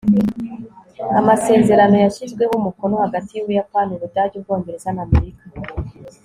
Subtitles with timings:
[1.19, 5.43] Amasezerano yashyizweho umukono hagati yUbuyapani Ubudage Ubwongereza nAmerika